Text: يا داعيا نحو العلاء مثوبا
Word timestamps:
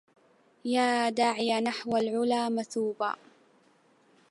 يا 0.65 1.09
داعيا 1.09 1.59
نحو 1.61 1.97
العلاء 1.97 2.49
مثوبا 2.49 3.15